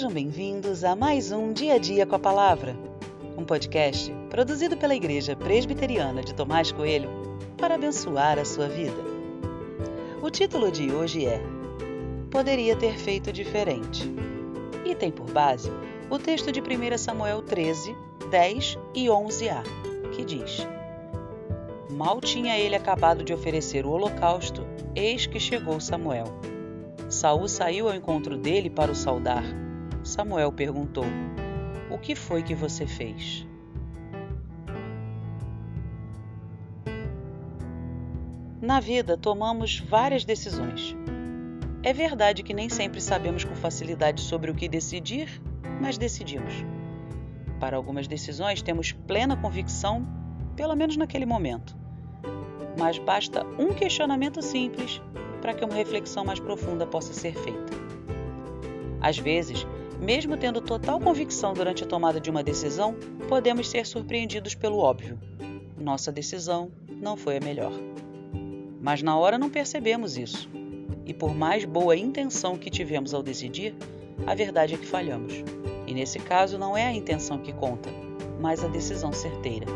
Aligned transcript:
Sejam 0.00 0.14
bem-vindos 0.14 0.82
a 0.82 0.96
mais 0.96 1.30
um 1.30 1.52
Dia 1.52 1.74
a 1.74 1.78
Dia 1.78 2.06
com 2.06 2.16
a 2.16 2.18
Palavra, 2.18 2.74
um 3.36 3.44
podcast 3.44 4.10
produzido 4.30 4.74
pela 4.74 4.94
Igreja 4.94 5.36
Presbiteriana 5.36 6.22
de 6.22 6.32
Tomás 6.32 6.72
Coelho 6.72 7.10
para 7.58 7.74
abençoar 7.74 8.38
a 8.38 8.44
sua 8.46 8.66
vida. 8.66 8.96
O 10.22 10.30
título 10.30 10.72
de 10.72 10.90
hoje 10.90 11.26
é 11.26 11.42
Poderia 12.30 12.74
ter 12.76 12.96
feito 12.96 13.30
diferente 13.30 14.10
e 14.86 14.94
tem 14.94 15.12
por 15.12 15.30
base 15.30 15.70
o 16.08 16.18
texto 16.18 16.50
de 16.50 16.62
1 16.62 16.96
Samuel 16.96 17.42
13, 17.42 17.94
10 18.30 18.78
e 18.94 19.04
11a, 19.04 19.62
que 20.12 20.24
diz: 20.24 20.66
Mal 21.90 22.22
tinha 22.22 22.58
ele 22.58 22.74
acabado 22.74 23.22
de 23.22 23.34
oferecer 23.34 23.84
o 23.84 23.90
holocausto, 23.90 24.66
eis 24.94 25.26
que 25.26 25.38
chegou 25.38 25.78
Samuel. 25.78 26.24
Saul 27.10 27.46
saiu 27.48 27.86
ao 27.86 27.94
encontro 27.94 28.38
dele 28.38 28.70
para 28.70 28.90
o 28.90 28.94
saudar. 28.94 29.44
Samuel 30.20 30.52
perguntou: 30.52 31.06
O 31.90 31.96
que 31.96 32.14
foi 32.14 32.42
que 32.42 32.54
você 32.54 32.86
fez? 32.86 33.46
Na 38.60 38.80
vida, 38.80 39.16
tomamos 39.16 39.80
várias 39.80 40.22
decisões. 40.22 40.94
É 41.82 41.94
verdade 41.94 42.42
que 42.42 42.52
nem 42.52 42.68
sempre 42.68 43.00
sabemos 43.00 43.44
com 43.44 43.54
facilidade 43.54 44.20
sobre 44.20 44.50
o 44.50 44.54
que 44.54 44.68
decidir, 44.68 45.40
mas 45.80 45.96
decidimos. 45.96 46.52
Para 47.58 47.78
algumas 47.78 48.06
decisões, 48.06 48.60
temos 48.60 48.92
plena 48.92 49.38
convicção, 49.38 50.06
pelo 50.54 50.76
menos 50.76 50.98
naquele 50.98 51.24
momento. 51.24 51.74
Mas 52.78 52.98
basta 52.98 53.42
um 53.58 53.72
questionamento 53.72 54.42
simples 54.42 55.00
para 55.40 55.54
que 55.54 55.64
uma 55.64 55.74
reflexão 55.74 56.26
mais 56.26 56.38
profunda 56.38 56.86
possa 56.86 57.14
ser 57.14 57.32
feita. 57.32 57.72
Às 59.00 59.18
vezes, 59.18 59.66
mesmo 60.00 60.36
tendo 60.36 60.62
total 60.62 60.98
convicção 60.98 61.52
durante 61.52 61.84
a 61.84 61.86
tomada 61.86 62.18
de 62.18 62.30
uma 62.30 62.42
decisão, 62.42 62.96
podemos 63.28 63.68
ser 63.68 63.84
surpreendidos 63.84 64.54
pelo 64.54 64.78
óbvio. 64.78 65.18
Nossa 65.78 66.10
decisão 66.10 66.70
não 66.88 67.18
foi 67.18 67.36
a 67.36 67.40
melhor. 67.40 67.72
Mas 68.80 69.02
na 69.02 69.16
hora 69.18 69.38
não 69.38 69.50
percebemos 69.50 70.16
isso. 70.16 70.48
E 71.04 71.12
por 71.12 71.34
mais 71.34 71.66
boa 71.66 71.94
intenção 71.94 72.56
que 72.56 72.70
tivemos 72.70 73.12
ao 73.12 73.22
decidir, 73.22 73.74
a 74.26 74.34
verdade 74.34 74.74
é 74.74 74.78
que 74.78 74.86
falhamos. 74.86 75.44
E 75.86 75.92
nesse 75.92 76.18
caso 76.18 76.56
não 76.56 76.74
é 76.74 76.86
a 76.86 76.92
intenção 76.92 77.38
que 77.38 77.52
conta, 77.52 77.90
mas 78.40 78.64
a 78.64 78.68
decisão 78.68 79.12
certeira. 79.12 79.66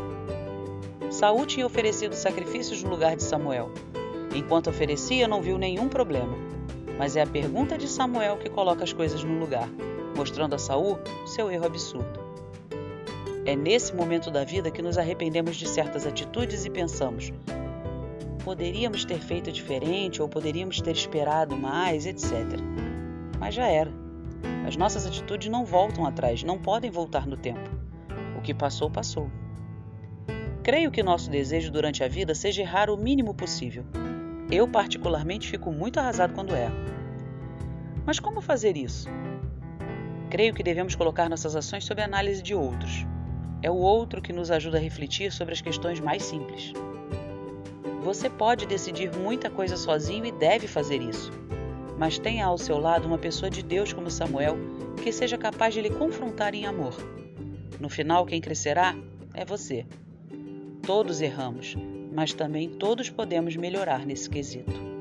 Saul 1.11 1.45
tinha 1.45 1.67
oferecido 1.67 2.15
sacrifícios 2.15 2.81
no 2.81 2.89
lugar 2.89 3.15
de 3.15 3.21
Samuel. 3.21 3.71
Enquanto 4.35 4.71
oferecia, 4.71 5.27
não 5.27 5.41
viu 5.41 5.57
nenhum 5.59 5.87
problema. 5.87 6.35
Mas 6.97 7.15
é 7.15 7.21
a 7.21 7.27
pergunta 7.27 7.77
de 7.77 7.87
Samuel 7.87 8.37
que 8.37 8.49
coloca 8.49 8.83
as 8.83 8.91
coisas 8.91 9.23
no 9.23 9.39
lugar 9.39 9.69
mostrando 10.15 10.55
a 10.55 10.57
Saul 10.57 10.97
seu 11.25 11.51
erro 11.51 11.65
absurdo. 11.65 12.19
É 13.45 13.55
nesse 13.55 13.93
momento 13.95 14.31
da 14.31 14.43
vida 14.43 14.71
que 14.71 14.81
nos 14.81 14.97
arrependemos 14.97 15.55
de 15.55 15.67
certas 15.67 16.07
atitudes 16.07 16.65
e 16.65 16.69
pensamos: 16.69 17.31
poderíamos 18.43 19.05
ter 19.05 19.19
feito 19.19 19.51
diferente 19.51 20.21
ou 20.21 20.29
poderíamos 20.29 20.81
ter 20.81 20.93
esperado 20.93 21.55
mais, 21.55 22.05
etc. 22.05 22.59
Mas 23.39 23.53
já 23.53 23.67
era. 23.67 23.91
As 24.67 24.75
nossas 24.75 25.05
atitudes 25.05 25.49
não 25.49 25.63
voltam 25.63 26.05
atrás, 26.05 26.43
não 26.43 26.57
podem 26.57 26.89
voltar 26.89 27.27
no 27.27 27.37
tempo. 27.37 27.69
O 28.37 28.41
que 28.41 28.53
passou, 28.53 28.89
passou. 28.89 29.29
Creio 30.63 30.89
que 30.89 31.03
nosso 31.03 31.29
desejo 31.29 31.71
durante 31.71 32.03
a 32.03 32.07
vida 32.07 32.33
seja 32.33 32.63
errar 32.63 32.89
o 32.89 32.97
mínimo 32.97 33.35
possível. 33.35 33.85
Eu, 34.51 34.67
particularmente, 34.67 35.47
fico 35.47 35.71
muito 35.71 35.99
arrasado 35.99 36.33
quando 36.33 36.55
erro. 36.55 36.75
Mas 38.05 38.19
como 38.19 38.41
fazer 38.41 38.75
isso? 38.75 39.07
Creio 40.35 40.53
que 40.53 40.63
devemos 40.63 40.95
colocar 40.95 41.29
nossas 41.29 41.55
ações 41.55 41.85
sob 41.85 42.01
a 42.01 42.03
análise 42.03 42.43
de 42.43 42.53
outros. 42.53 43.05
É 43.61 43.71
o 43.71 43.77
outro 43.77 44.21
que 44.21 44.33
nos 44.33 44.51
ajuda 44.51 44.77
a 44.77 44.81
refletir 44.81 45.31
sobre 45.31 45.53
as 45.53 45.61
questões 45.61 46.01
mais 46.01 46.23
simples. 46.23 46.73
Você 48.03 48.29
pode 48.29 48.65
decidir 48.65 49.15
muita 49.15 49.49
coisa 49.49 49.77
sozinho 49.77 50.25
e 50.25 50.33
deve 50.33 50.67
fazer 50.67 51.01
isso. 51.01 51.31
Mas 51.97 52.19
tenha 52.19 52.47
ao 52.47 52.57
seu 52.57 52.77
lado 52.77 53.07
uma 53.07 53.17
pessoa 53.17 53.49
de 53.49 53.63
Deus 53.63 53.93
como 53.93 54.11
Samuel 54.11 54.57
que 55.01 55.09
seja 55.09 55.37
capaz 55.37 55.73
de 55.73 55.79
lhe 55.79 55.89
confrontar 55.89 56.53
em 56.53 56.65
amor. 56.65 56.97
No 57.79 57.87
final, 57.87 58.25
quem 58.25 58.41
crescerá 58.41 58.93
é 59.33 59.45
você. 59.45 59.85
Todos 60.85 61.21
erramos, 61.21 61.77
mas 62.11 62.33
também 62.33 62.67
todos 62.67 63.09
podemos 63.09 63.55
melhorar 63.55 64.05
nesse 64.05 64.29
quesito. 64.29 64.94